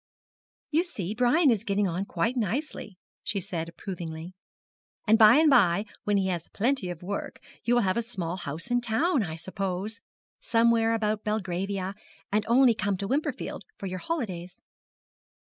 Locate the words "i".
9.21-9.35